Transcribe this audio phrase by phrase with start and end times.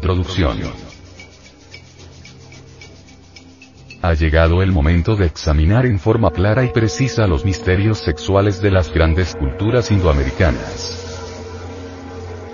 [0.00, 0.58] Introducción.
[4.00, 8.70] Ha llegado el momento de examinar en forma clara y precisa los misterios sexuales de
[8.70, 11.36] las grandes culturas indoamericanas.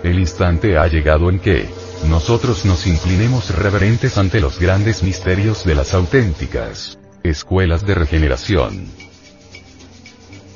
[0.03, 1.69] El instante ha llegado en que,
[2.09, 8.89] nosotros nos inclinemos reverentes ante los grandes misterios de las auténticas escuelas de regeneración.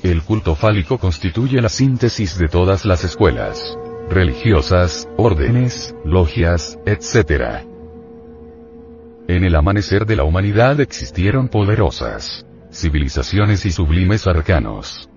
[0.03, 3.77] El culto fálico constituye la síntesis de todas las escuelas
[4.11, 7.65] religiosas, órdenes, logias, etc.
[9.29, 15.09] En el amanecer de la humanidad existieron poderosas civilizaciones y sublimes arcanos.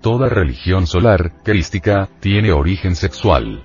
[0.00, 3.64] Toda religión solar, crística, tiene origen sexual.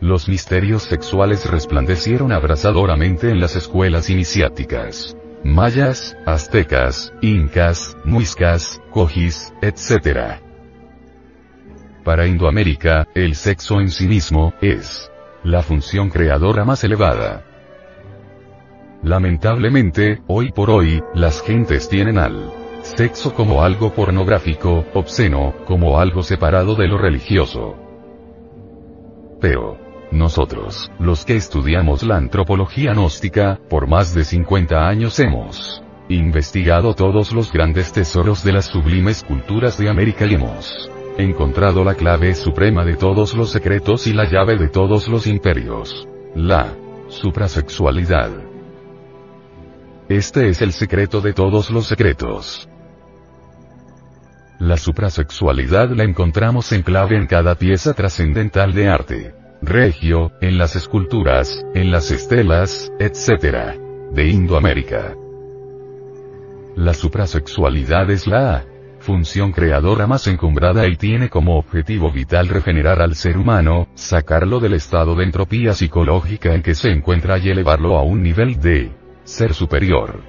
[0.00, 5.16] Los misterios sexuales resplandecieron abrasadoramente en las escuelas iniciáticas.
[5.44, 10.47] Mayas, aztecas, incas, muiscas, cojis, etc.
[12.08, 15.12] Para Indoamérica, el sexo en sí mismo, es
[15.44, 17.44] la función creadora más elevada.
[19.02, 26.22] Lamentablemente, hoy por hoy, las gentes tienen al sexo como algo pornográfico, obsceno, como algo
[26.22, 27.76] separado de lo religioso.
[29.38, 29.76] Pero,
[30.10, 37.34] nosotros, los que estudiamos la antropología gnóstica, por más de 50 años hemos investigado todos
[37.34, 42.84] los grandes tesoros de las sublimes culturas de América y hemos encontrado la clave suprema
[42.84, 46.08] de todos los secretos y la llave de todos los imperios.
[46.34, 46.74] La
[47.08, 48.30] suprasexualidad.
[50.08, 52.68] Este es el secreto de todos los secretos.
[54.58, 60.76] La suprasexualidad la encontramos en clave en cada pieza trascendental de arte regio, en las
[60.76, 63.76] esculturas, en las estelas, etc.
[64.12, 65.14] de Indoamérica.
[66.76, 68.64] La suprasexualidad es la
[69.08, 74.74] función creadora más encumbrada y tiene como objetivo vital regenerar al ser humano, sacarlo del
[74.74, 78.90] estado de entropía psicológica en que se encuentra y elevarlo a un nivel de
[79.24, 80.20] ser superior.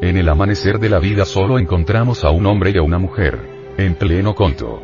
[0.00, 3.36] En el amanecer de la vida solo encontramos a un hombre y a una mujer,
[3.76, 4.80] en pleno conto.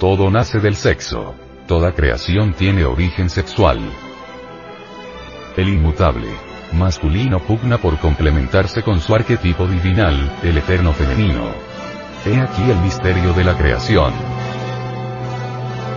[0.00, 1.36] Todo nace del sexo.
[1.68, 3.78] Toda creación tiene origen sexual.
[5.56, 11.50] El inmutable masculino pugna por complementarse con su arquetipo divinal, el eterno femenino.
[12.24, 14.12] He aquí el misterio de la creación.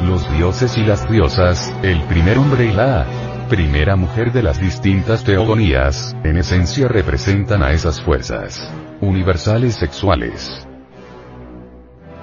[0.05, 3.05] Los dioses y las diosas, el primer hombre y la
[3.49, 10.67] primera mujer de las distintas teogonías, en esencia representan a esas fuerzas universales sexuales.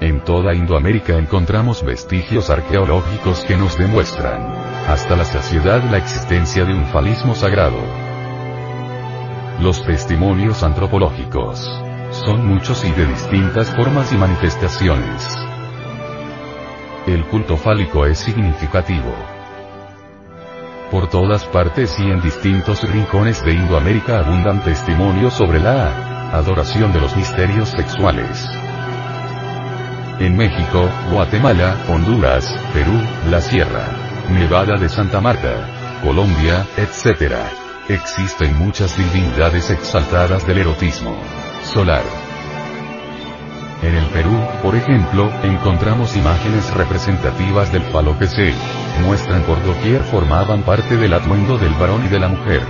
[0.01, 4.41] En toda Indoamérica encontramos vestigios arqueológicos que nos demuestran,
[4.89, 8.06] hasta la saciedad, la existencia de un falismo sagrado.
[9.61, 11.59] Los testimonios antropológicos
[12.11, 15.29] son muchos y de distintas formas y manifestaciones.
[17.07, 19.15] El culto fálico es significativo.
[20.91, 27.01] Por todas partes y en distintos rincones de Indoamérica abundan testimonios sobre la adoración de
[27.01, 28.47] los misterios sexuales
[30.21, 32.99] en México, Guatemala, Honduras, Perú,
[33.31, 33.87] la Sierra
[34.31, 37.66] Nevada de Santa Marta, Colombia, etc.
[37.89, 41.17] Existen muchas divinidades exaltadas del erotismo
[41.63, 42.03] solar.
[43.81, 48.53] En el Perú, por ejemplo, encontramos imágenes representativas del falo que se
[49.05, 52.63] muestran por doquier formaban parte del atuendo del varón y de la mujer.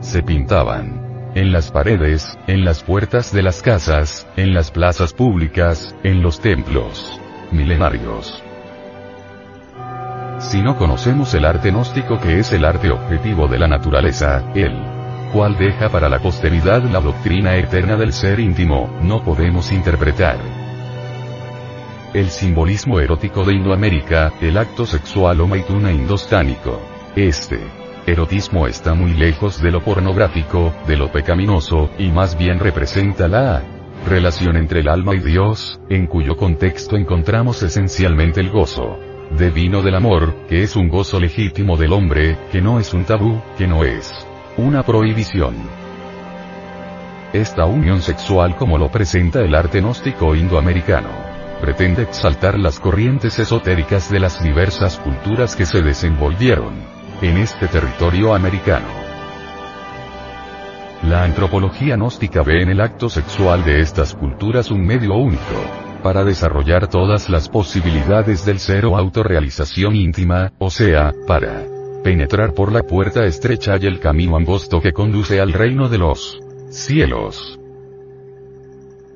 [0.00, 5.96] Se pintaban en las paredes, en las puertas de las casas, en las plazas públicas,
[6.04, 8.44] en los templos milenarios.
[10.40, 14.74] Si no conocemos el arte gnóstico que es el arte objetivo de la naturaleza, el
[15.34, 20.38] cual deja para la posteridad la doctrina eterna del ser íntimo, no podemos interpretar
[22.14, 26.80] el simbolismo erótico de Indoamérica, el acto sexual o maituna indostánico.
[27.14, 27.60] Este
[28.06, 33.62] erotismo está muy lejos de lo pornográfico, de lo pecaminoso, y más bien representa la
[34.08, 38.98] relación entre el alma y Dios, en cuyo contexto encontramos esencialmente el gozo
[39.38, 43.40] divino del amor, que es un gozo legítimo del hombre, que no es un tabú,
[43.56, 45.56] que no es una prohibición.
[47.32, 51.30] Esta unión sexual como lo presenta el arte gnóstico indoamericano
[51.60, 56.74] pretende exaltar las corrientes esotéricas de las diversas culturas que se desenvolvieron
[57.20, 58.88] en este territorio americano.
[61.02, 66.24] La antropología gnóstica ve en el acto sexual de estas culturas un medio único, para
[66.24, 71.66] desarrollar todas las posibilidades del ser o autorrealización íntima, o sea, para
[72.02, 76.40] penetrar por la puerta estrecha y el camino angosto que conduce al reino de los
[76.70, 77.58] cielos.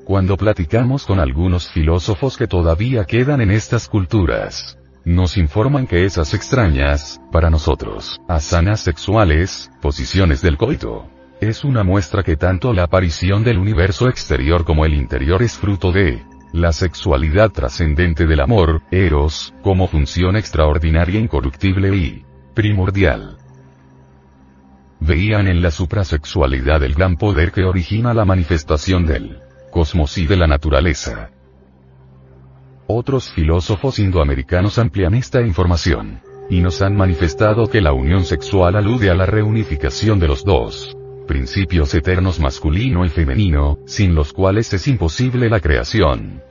[0.04, 6.34] Cuando platicamos con algunos filósofos que todavía quedan en estas culturas, nos informan que esas
[6.34, 11.06] extrañas, para nosotros, asanas sexuales, posiciones del coito,
[11.40, 15.90] es una muestra que tanto la aparición del universo exterior como el interior es fruto
[15.92, 16.22] de
[16.54, 22.24] la sexualidad trascendente del amor, eros, como función extraordinaria incorruptible y
[22.54, 23.38] primordial.
[25.00, 29.40] Veían en la suprasexualidad el gran poder que origina la manifestación del
[29.72, 31.30] cosmos y de la naturaleza.
[32.86, 39.10] Otros filósofos indoamericanos amplían esta información, y nos han manifestado que la unión sexual alude
[39.10, 44.86] a la reunificación de los dos principios eternos masculino y femenino, sin los cuales es
[44.88, 46.42] imposible la creación.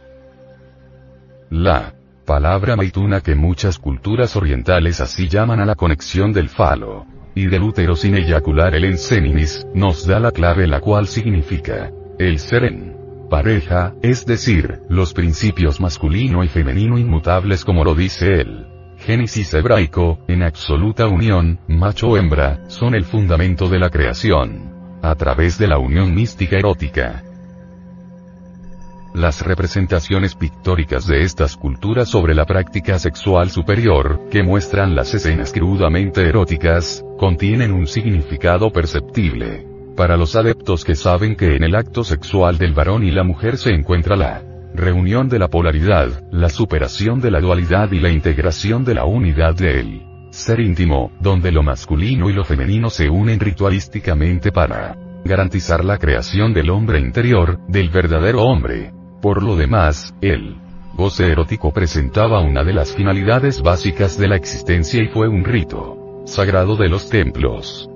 [1.49, 1.93] La
[2.25, 7.05] palabra maituna que muchas culturas orientales así llaman a la conexión del falo
[7.35, 12.39] y del útero sin eyacular el enseninis, nos da la clave la cual significa el
[12.39, 12.93] ser en
[13.29, 18.72] pareja, es decir, los principios masculino y femenino inmutables como lo dice él.
[19.05, 24.71] Génesis hebraico, en absoluta unión, macho-hembra, son el fundamento de la creación.
[25.01, 27.21] A través de la unión mística erótica.
[29.13, 35.51] Las representaciones pictóricas de estas culturas sobre la práctica sexual superior, que muestran las escenas
[35.51, 39.67] crudamente eróticas, contienen un significado perceptible.
[39.97, 43.57] Para los adeptos que saben que en el acto sexual del varón y la mujer
[43.57, 48.83] se encuentra la reunión de la polaridad, la superación de la dualidad y la integración
[48.83, 50.01] de la unidad de él.
[50.31, 56.53] Ser íntimo, donde lo masculino y lo femenino se unen ritualísticamente para garantizar la creación
[56.53, 58.91] del hombre interior, del verdadero hombre.
[59.21, 60.57] Por lo demás, el
[60.95, 66.23] goce erótico presentaba una de las finalidades básicas de la existencia y fue un rito
[66.25, 67.89] sagrado de los templos.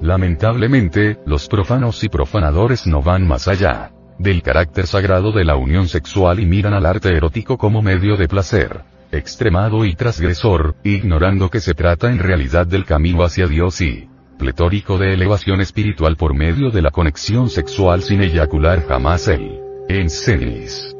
[0.00, 5.88] Lamentablemente, los profanos y profanadores no van más allá del carácter sagrado de la unión
[5.88, 8.82] sexual y miran al arte erótico como medio de placer,
[9.12, 14.98] extremado y transgresor, ignorando que se trata en realidad del camino hacia Dios y pletórico
[14.98, 20.94] de elevación espiritual por medio de la conexión sexual sin eyacular jamás el ensenis.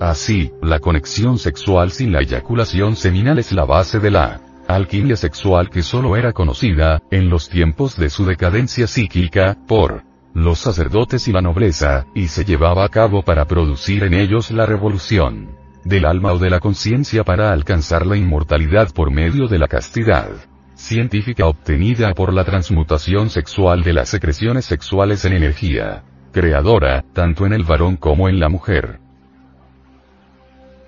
[0.00, 5.70] Así, la conexión sexual sin la eyaculación seminal es la base de la alquimia sexual
[5.70, 10.02] que solo era conocida, en los tiempos de su decadencia psíquica, por
[10.34, 14.66] los sacerdotes y la nobleza, y se llevaba a cabo para producir en ellos la
[14.66, 19.68] revolución del alma o de la conciencia para alcanzar la inmortalidad por medio de la
[19.68, 20.28] castidad
[20.74, 27.52] científica obtenida por la transmutación sexual de las secreciones sexuales en energía creadora, tanto en
[27.52, 28.98] el varón como en la mujer.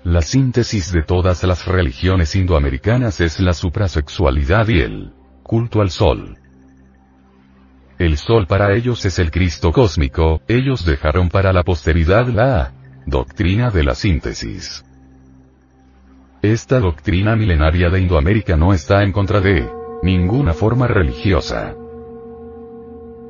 [0.03, 5.13] La síntesis de todas las religiones indoamericanas es la suprasexualidad y el
[5.43, 6.37] culto al sol.
[7.97, 12.73] El sol para ellos es el Cristo cósmico, ellos dejaron para la posteridad la
[13.05, 14.83] doctrina de la síntesis.
[16.41, 19.69] Esta doctrina milenaria de Indoamérica no está en contra de
[20.03, 21.73] ninguna forma religiosa.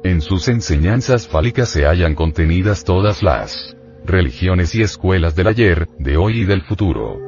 [0.03, 6.17] En sus enseñanzas fálicas se hallan contenidas todas las religiones y escuelas del ayer, de
[6.17, 7.19] hoy y del futuro.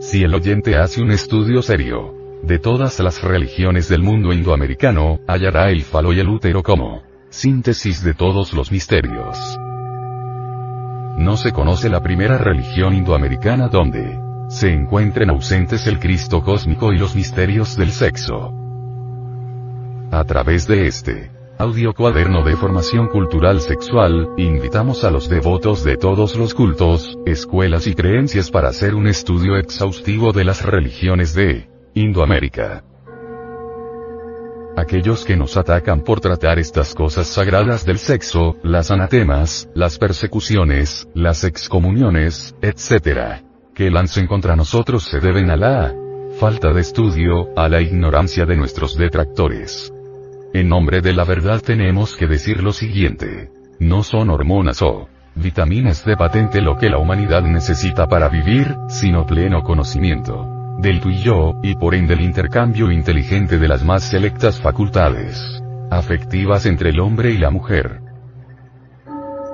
[0.00, 5.70] Si el oyente hace un estudio serio, de todas las religiones del mundo indoamericano, hallará
[5.70, 9.58] el falo y el útero como síntesis de todos los misterios.
[11.16, 16.98] No se conoce la primera religión indoamericana donde se encuentren ausentes el Cristo cósmico y
[16.98, 18.52] los misterios del sexo.
[20.10, 25.96] A través de este audio cuaderno de formación cultural sexual, invitamos a los devotos de
[25.96, 31.73] todos los cultos, escuelas y creencias para hacer un estudio exhaustivo de las religiones de
[31.96, 32.82] Indoamérica.
[34.76, 41.08] Aquellos que nos atacan por tratar estas cosas sagradas del sexo, las anatemas, las persecuciones,
[41.14, 43.44] las excomuniones, etc.
[43.76, 45.94] que lancen contra nosotros se deben a la
[46.40, 49.92] falta de estudio, a la ignorancia de nuestros detractores.
[50.52, 53.52] En nombre de la verdad tenemos que decir lo siguiente.
[53.78, 59.24] No son hormonas o vitaminas de patente lo que la humanidad necesita para vivir, sino
[59.24, 64.02] pleno conocimiento del tú y yo, y por ende el intercambio inteligente de las más
[64.04, 68.00] selectas facultades afectivas entre el hombre y la mujer.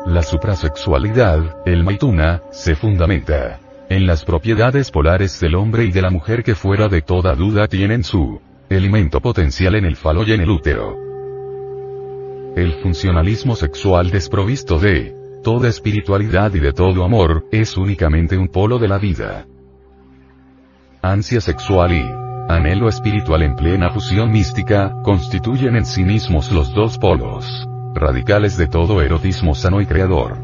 [0.06, 6.10] La suprasexualidad, el maituna, se fundamenta en las propiedades polares del hombre y de la
[6.10, 10.40] mujer que fuera de toda duda tienen su elemento potencial en el falo y en
[10.40, 10.96] el útero.
[12.56, 18.78] El funcionalismo sexual desprovisto de toda espiritualidad y de todo amor, es únicamente un polo
[18.78, 19.46] de la vida
[21.02, 22.04] ansia sexual y
[22.48, 28.68] anhelo espiritual en plena fusión mística, constituyen en sí mismos los dos polos radicales de
[28.68, 30.38] todo erotismo sano y creador.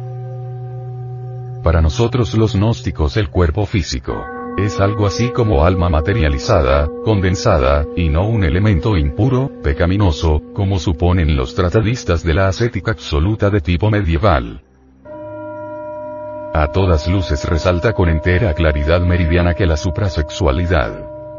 [1.63, 4.25] Para nosotros los gnósticos el cuerpo físico
[4.57, 11.37] es algo así como alma materializada, condensada, y no un elemento impuro, pecaminoso, como suponen
[11.37, 14.63] los tratadistas de la ascética absoluta de tipo medieval.
[16.59, 20.91] A todas luces resalta con entera claridad meridiana que la suprasexualidad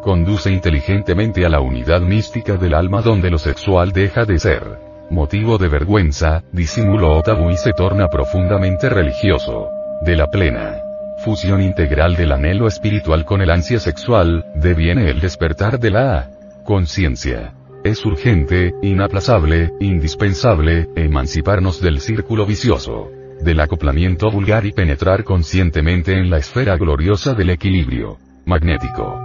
[0.04, 4.62] conduce inteligentemente a la unidad mística del alma donde lo sexual deja de ser
[5.10, 9.70] motivo de vergüenza, disimulo o tabú y se torna profundamente religioso.
[10.04, 10.84] De la plena
[11.26, 16.30] fusión integral del anhelo espiritual con el ansia sexual, deviene el despertar de la
[16.64, 17.56] conciencia.
[17.84, 23.10] Es urgente, inaplazable, indispensable, emanciparnos del círculo vicioso,
[23.42, 29.20] del acoplamiento vulgar y penetrar conscientemente en la esfera gloriosa del equilibrio magnético.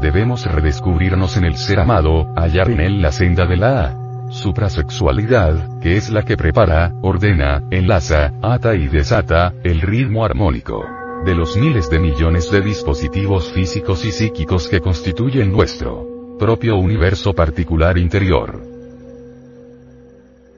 [0.00, 3.96] Debemos redescubrirnos en el ser amado, hallar en él la senda de la
[4.30, 10.86] suprasexualidad, que es la que prepara, ordena, enlaza, ata y desata, el ritmo armónico
[11.24, 16.06] de los miles de millones de dispositivos físicos y psíquicos que constituyen nuestro
[16.38, 18.69] propio universo particular interior.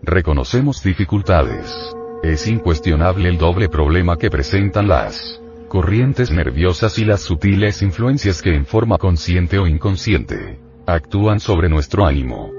[0.04, 1.94] Reconocemos dificultades.
[2.24, 8.52] Es incuestionable el doble problema que presentan las corrientes nerviosas y las sutiles influencias que
[8.52, 12.50] en forma consciente o inconsciente actúan sobre nuestro ánimo.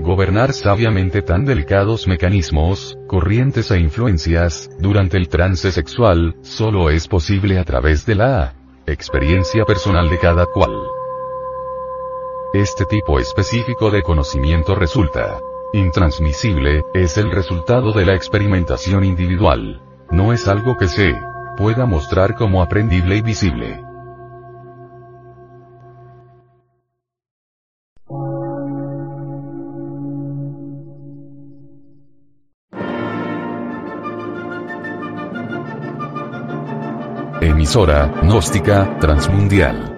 [0.00, 7.58] Gobernar sabiamente tan delicados mecanismos, corrientes e influencias, durante el trance sexual, solo es posible
[7.58, 8.54] a través de la
[8.86, 10.82] experiencia personal de cada cual.
[12.52, 15.40] Este tipo específico de conocimiento resulta
[15.72, 19.82] intransmisible, es el resultado de la experimentación individual.
[20.10, 21.14] No es algo que se
[21.56, 23.84] pueda mostrar como aprendible y visible.
[37.40, 39.97] Emisora, gnóstica, transmundial.